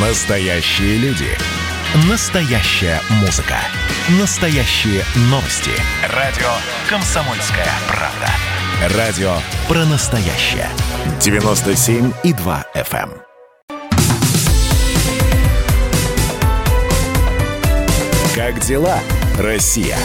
[0.00, 1.26] Настоящие люди.
[2.08, 3.56] Настоящая музыка.
[4.20, 5.72] Настоящие новости.
[6.14, 6.46] Радио
[6.88, 8.96] «Комсомольская правда».
[8.96, 9.32] Радио
[9.66, 10.68] про настоящее.
[11.18, 13.10] 97,2 FM.
[13.10, 13.22] эм.
[18.36, 19.00] Как дела,
[19.36, 19.96] Россия?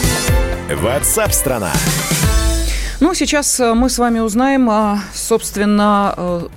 [0.72, 1.70] Ватсап-страна!
[2.98, 6.48] Ну, сейчас э, мы с вами узнаем, а, собственно, э,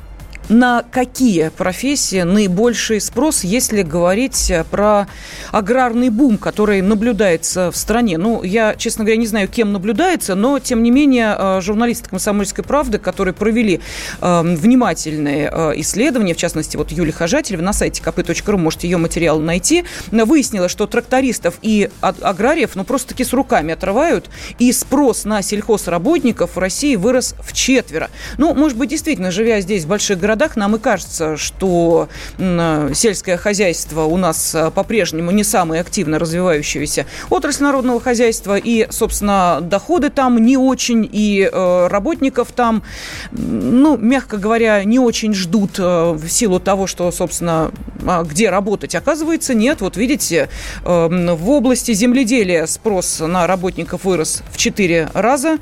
[0.50, 5.08] на какие профессии наибольший спрос, если говорить э, про
[5.52, 8.18] аграрный бум, который наблюдается в стране.
[8.18, 12.64] Ну, я, честно говоря, не знаю, кем наблюдается, но, тем не менее, э, журналисты «Комсомольской
[12.64, 13.82] правды», которые провели
[14.22, 19.40] э, внимательные э, исследования, в частности, вот Юлия Хожателева на сайте kp.ru, можете ее материал
[19.40, 24.30] найти, выяснила, что трактористов и аграриев, ну, просто-таки с руками отрывают,
[24.60, 28.10] и спрос на сельхозработников в России вырос в четверо.
[28.38, 33.38] Ну, может быть, действительно, живя здесь, в больших городах, городах нам и кажется, что сельское
[33.38, 40.10] хозяйство у нас а, по-прежнему не самая активно развивающаяся отрасль народного хозяйства, и, собственно, доходы
[40.10, 42.84] там не очень, и э, работников там,
[43.32, 47.72] ну, мягко говоря, не очень ждут э, в силу того, что, собственно,
[48.06, 48.94] а, где работать.
[48.94, 49.82] Оказывается, нет.
[49.82, 50.50] Вот видите,
[50.84, 55.58] э, в области земледелия спрос на работников вырос в 4 раза.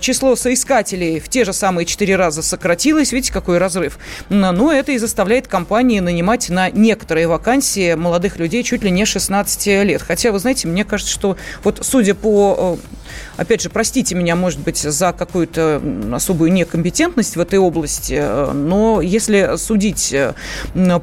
[0.00, 3.12] Число соискателей в те же самые 4 раза сократилось.
[3.12, 3.89] Видите, какой разрыв?
[3.90, 3.98] Перерыв.
[4.28, 9.66] Но это и заставляет компании нанимать на некоторые вакансии молодых людей чуть ли не 16
[9.84, 10.02] лет.
[10.02, 12.78] Хотя, вы знаете, мне кажется, что вот судя по
[13.36, 18.52] э, опять же, простите меня, может быть, за какую-то особую некомпетентность в этой области, э,
[18.52, 20.34] но если судить э,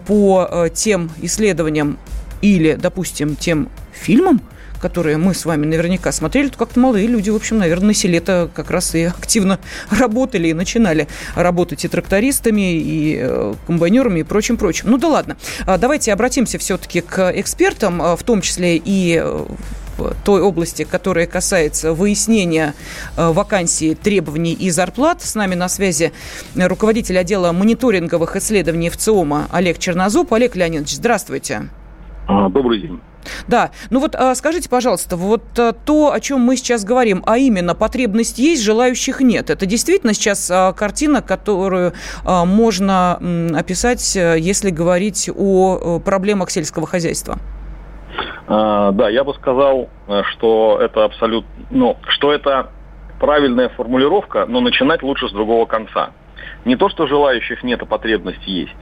[0.06, 1.98] по тем исследованиям
[2.42, 4.42] или, допустим, тем фильмам,
[4.80, 8.50] которые мы с вами наверняка смотрели, то как-то молодые люди, в общем, наверное, на селе-то
[8.54, 9.60] как раз и активно
[9.92, 14.90] работали и начинали работать и трактористами, и э, комбайнерами, и прочим-прочим.
[14.90, 15.38] Ну да ладно.
[15.66, 19.46] А давайте обратимся все-таки к экспертам, а, в том числе и э,
[20.24, 22.74] той области, которая касается выяснения
[23.16, 25.22] э, вакансий, требований и зарплат.
[25.22, 26.12] С нами на связи
[26.56, 30.34] руководитель отдела мониторинговых исследований ВЦИОМа Олег Чернозуб.
[30.34, 31.70] Олег Леонидович, здравствуйте.
[32.28, 33.00] А, добрый день.
[33.48, 37.38] Да, ну вот а, скажите, пожалуйста, вот а, то, о чем мы сейчас говорим, а
[37.38, 41.94] именно потребность есть, желающих нет, это действительно сейчас а, картина, которую
[42.24, 43.20] можно
[43.56, 47.38] описать, если говорить о проблемах сельского хозяйства?
[48.48, 49.90] да, я бы сказал,
[50.32, 52.70] что это абсолютно, ну, что это
[53.20, 56.12] правильная формулировка, но начинать лучше с другого конца.
[56.66, 58.76] Не то, что желающих нет, а потребность есть.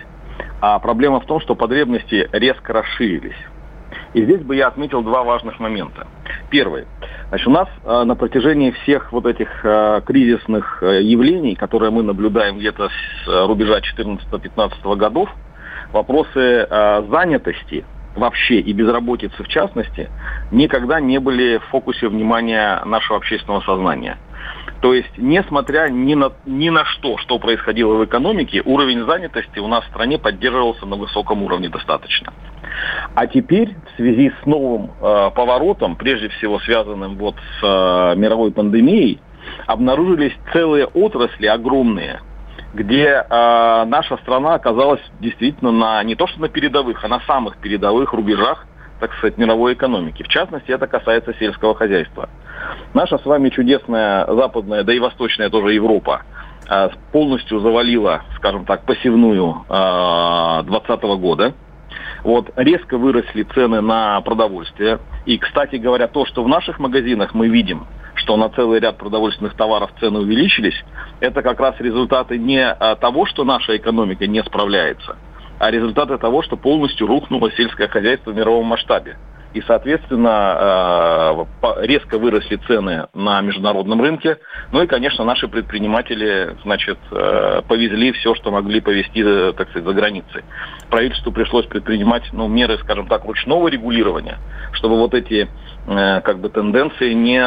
[0.62, 3.36] А проблема в том, что потребности резко расширились.
[4.16, 6.08] И здесь бы я отметил два важных момента.
[6.50, 6.86] Первый.
[7.28, 12.02] Значит, у нас э, на протяжении всех вот этих э, кризисных э, явлений, которые мы
[12.02, 15.30] наблюдаем где-то с э, рубежа 14-15 годов,
[15.92, 17.84] вопросы э, занятости
[18.16, 20.10] вообще и безработицы в частности
[20.50, 24.18] никогда не были в фокусе внимания нашего общественного сознания.
[24.86, 29.66] То есть, несмотря ни на, ни на что, что происходило в экономике, уровень занятости у
[29.66, 32.32] нас в стране поддерживался на высоком уровне достаточно.
[33.16, 38.52] А теперь в связи с новым э, поворотом, прежде всего связанным вот с э, мировой
[38.52, 39.20] пандемией,
[39.66, 42.22] обнаружились целые отрасли огромные,
[42.76, 47.58] где э, наша страна оказалась действительно на не то что на передовых, а на самых
[47.58, 48.68] передовых рубежах,
[49.00, 50.24] так сказать, мировой экономики.
[50.24, 52.30] В частности, это касается сельского хозяйства.
[52.94, 56.24] Наша с вами чудесная западная, да и восточная тоже Европа
[56.70, 61.54] э, полностью завалила, скажем так, посевную 2020 э, года
[62.26, 65.00] вот, резко выросли цены на продовольствие.
[65.26, 67.86] И, кстати говоря, то, что в наших магазинах мы видим,
[68.16, 70.84] что на целый ряд продовольственных товаров цены увеличились,
[71.20, 75.18] это как раз результаты не а, того, что наша экономика не справляется,
[75.60, 79.18] а результаты того, что полностью рухнуло сельское хозяйство в мировом масштабе
[79.56, 84.38] и, соответственно, э, резко выросли цены на международном рынке.
[84.74, 89.88] Ну и, конечно, наши предприниматели, значит, э, повезли все, что могли повезти, э, так сказать,
[89.88, 90.44] за границей.
[90.90, 94.40] Правительству пришлось предпринимать, ну, меры, скажем так, ручного регулирования,
[94.74, 95.48] чтобы вот эти
[95.88, 97.40] как бы тенденции не,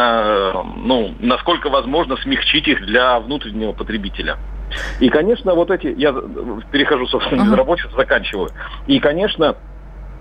[0.76, 4.36] ну, насколько возможно, смягчить их для внутреннего потребителя.
[5.00, 6.14] И, конечно, вот эти, я
[6.70, 8.50] перехожу, собственно, безработицу, заканчиваю.
[8.86, 9.56] И, конечно,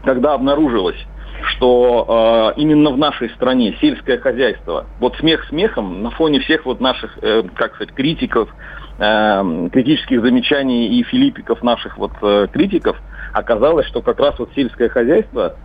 [0.03, 0.97] когда обнаружилось,
[1.43, 6.79] что э, именно в нашей стране сельское хозяйство, вот смех смехом на фоне всех вот
[6.79, 8.49] наших, э, как сказать, критиков,
[8.97, 12.97] э, критических замечаний и филиппиков наших вот э, критиков,
[13.33, 15.55] оказалось, что как раз вот сельское хозяйство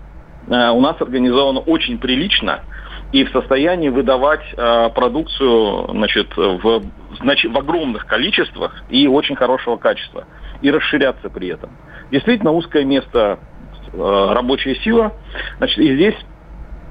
[0.49, 2.61] у нас организовано очень прилично
[3.13, 6.83] и в состоянии выдавать э, продукцию значит, в,
[7.21, 10.25] значит, в огромных количествах и очень хорошего качества,
[10.63, 11.71] и расширяться при этом.
[12.11, 13.39] Действительно узкое место
[13.93, 15.13] э, рабочая сила.
[15.59, 16.17] Значит, и здесь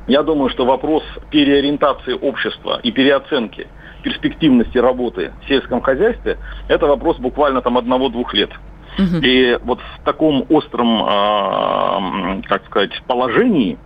[0.08, 3.68] я думаю, что вопрос переориентации общества и переоценки
[4.04, 6.38] перспективности работы в сельском хозяйстве–
[6.68, 8.50] это вопрос буквально там одного-двух лет.
[8.98, 9.18] Угу.
[9.24, 13.78] И вот в таком остром, э, как сказать, положении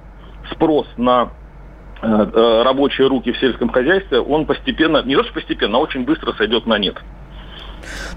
[0.51, 1.31] спрос на
[2.01, 6.05] э, э, рабочие руки в сельском хозяйстве, он постепенно, не то что постепенно, а очень
[6.05, 6.95] быстро сойдет на нет.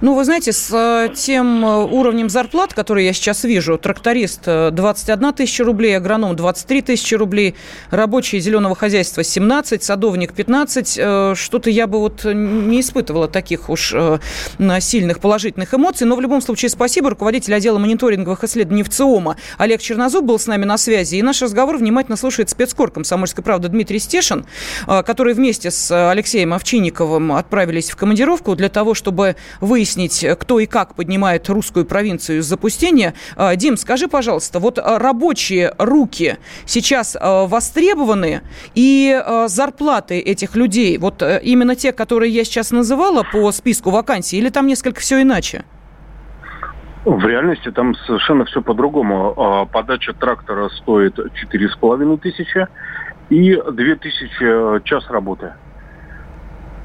[0.00, 5.24] Ну, вы знаете, с э, тем э, уровнем зарплат, который я сейчас вижу, тракторист 21
[5.24, 7.54] э, тысяча рублей, агроном 23 тысячи рублей,
[7.90, 13.94] рабочий зеленого хозяйства 17, садовник 15, что-то я бы вот не испытывала таких уж
[14.80, 17.10] сильных положительных эмоций, но в любом случае спасибо.
[17.10, 21.78] Руководитель отдела мониторинговых исследований ВЦИОМа Олег Чернозуб был с нами на связи, и наш разговор
[21.78, 24.46] внимательно слушает спецкор комсомольской правды Дмитрий Стешин,
[24.86, 30.94] который вместе с Алексеем Овчинниковым отправились в командировку для того, чтобы выяснить, кто и как
[30.94, 33.14] поднимает русскую провинцию из запустения.
[33.36, 38.42] А, Дим, скажи, пожалуйста, вот а, рабочие руки сейчас а, востребованы,
[38.74, 44.38] и зарплаты этих людей, вот э, именно те, которые я сейчас называла по списку вакансий,
[44.38, 45.64] или там несколько все иначе?
[47.04, 49.68] В реальности там совершенно все по-другому.
[49.72, 52.66] Подача трактора стоит 4,5 тысячи
[53.30, 55.52] и 2 тысячи час работы.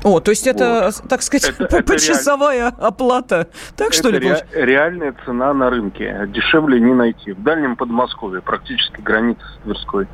[0.04, 1.10] О, то есть это, вот.
[1.10, 2.74] так сказать, это, почасовая реаль...
[2.78, 3.48] оплата.
[3.76, 4.20] Так это что ли?
[4.20, 4.46] Ре...
[4.54, 6.28] реальная цена на рынке.
[6.28, 7.32] Дешевле не найти.
[7.32, 10.08] В дальнем Подмосковье, практически граница с Тверской.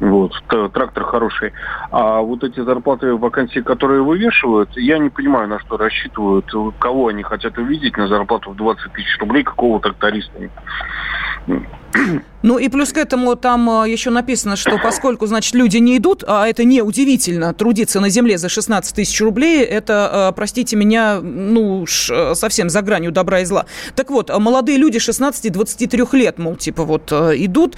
[0.00, 0.32] Вот,
[0.72, 1.52] трактор хороший.
[1.90, 6.46] А вот эти зарплаты вакансии, которые вывешивают, я не понимаю, на что рассчитывают,
[6.78, 10.38] кого они хотят увидеть на зарплату в 20 тысяч рублей, какого тракториста.
[12.42, 16.22] Ну и плюс к этому там э, еще написано, что поскольку, значит, люди не идут,
[16.26, 21.20] а это не удивительно, трудиться на земле за 16 тысяч рублей, это, э, простите меня,
[21.20, 23.66] ну уж э, совсем за гранью добра и зла.
[23.96, 27.76] Так вот, молодые люди 16-23 лет, мол, типа вот идут,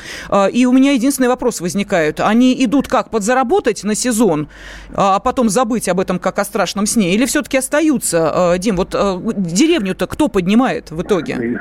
[0.53, 2.21] и у меня единственный вопрос возникает.
[2.21, 4.49] Они идут как, подзаработать на сезон,
[4.93, 8.57] а потом забыть об этом как о страшном сне, или все-таки остаются?
[8.59, 11.61] Дим, вот деревню-то кто поднимает в итоге?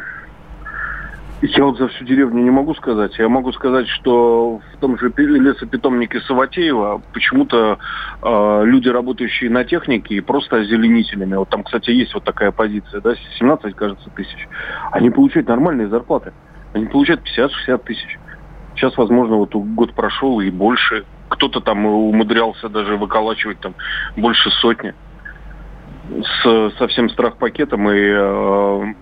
[1.41, 3.17] Я вот за всю деревню не могу сказать.
[3.17, 7.79] Я могу сказать, что в том же лесопитомнике Саватеева почему-то
[8.21, 13.15] э, люди, работающие на технике, просто озеленителями, вот там, кстати, есть вот такая позиция, да,
[13.37, 14.49] 17, кажется, тысяч,
[14.91, 16.33] они получают нормальные зарплаты.
[16.73, 18.19] Они получают 50-60 тысяч.
[18.75, 21.05] Сейчас, возможно, вот год прошел и больше.
[21.29, 23.75] Кто-то там умудрялся даже выколачивать там
[24.17, 24.93] больше сотни
[26.21, 28.93] с совсем страхпакетом и э,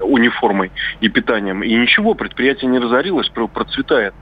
[0.00, 1.62] униформой и питанием.
[1.62, 4.14] И ничего, предприятие не разорилось, процветает.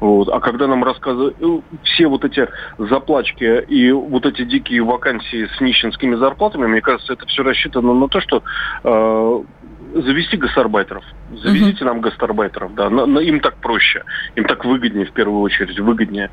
[0.00, 0.28] Вот.
[0.28, 2.46] А когда нам рассказывают э, все вот эти
[2.78, 8.08] заплачки и вот эти дикие вакансии с нищенскими зарплатами, мне кажется, это все рассчитано на
[8.08, 8.42] то, что
[8.84, 9.42] э,
[9.94, 11.04] завести гастарбайтеров.
[11.42, 11.86] Завезите uh-huh.
[11.86, 12.90] нам гастарбайтеров, да.
[12.90, 14.04] На, на, им так проще,
[14.34, 16.30] им так выгоднее в первую очередь, выгоднее.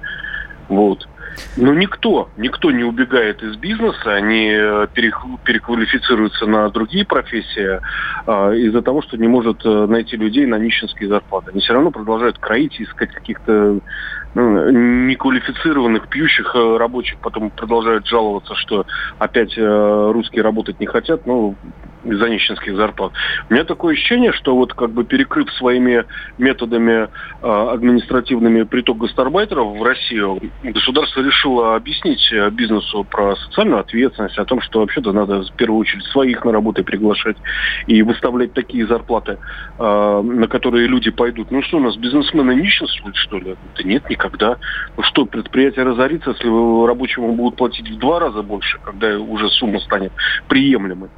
[0.68, 1.08] Вот.
[1.56, 7.80] Но никто, никто не убегает из бизнеса, они э, переквалифицируются на другие профессии
[8.28, 11.52] э, из-за того, что не может э, найти людей на нищенские зарплаты.
[11.52, 13.80] Они все равно продолжают кроить искать каких-то
[14.34, 14.70] ну,
[15.08, 18.86] неквалифицированных пьющих э, рабочих, потом продолжают жаловаться, что
[19.20, 21.26] опять русские работать не хотят.
[21.26, 21.56] Ну,
[22.04, 23.12] из-за нищенских зарплат.
[23.50, 26.06] У меня такое ощущение, что вот как бы перекрыв своими
[26.38, 27.08] методами
[27.42, 34.46] э, административными приток гастарбайтеров в Россию, государство решило объяснить э, бизнесу про социальную ответственность, о
[34.46, 37.38] том, что вообще-то надо в первую очередь своих на работу приглашать
[37.88, 39.38] и выставлять такие зарплаты,
[39.80, 41.52] э, на которые люди пойдут.
[41.52, 43.56] Ну что, у нас бизнесмены нищенствуют, что ли?
[43.78, 44.58] Да нет, никогда.
[44.98, 46.48] Ну что, предприятие разорится, если
[46.88, 50.12] рабочему будут платить в два раза больше, когда уже сумма станет
[50.48, 51.10] приемлемой.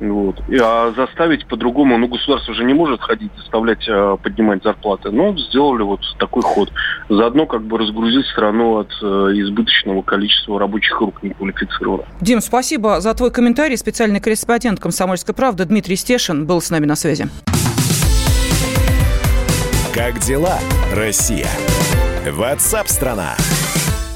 [0.00, 0.42] Вот.
[0.60, 5.10] А заставить по-другому, ну, государство же не может ходить, заставлять а, поднимать зарплаты.
[5.10, 6.72] Но сделали вот такой ход.
[7.08, 12.06] Заодно как бы разгрузить страну от а, избыточного количества рабочих рук неквалифицированных.
[12.20, 13.76] Дим, спасибо за твой комментарий.
[13.76, 17.28] Специальный корреспондент «Комсомольской правды» Дмитрий Стешин был с нами на связи.
[19.94, 20.58] Как дела,
[20.94, 21.48] Россия?
[22.26, 23.34] Ватсап-страна!
[23.36, 23.59] страна